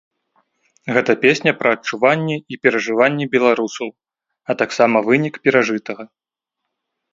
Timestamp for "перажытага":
5.47-6.03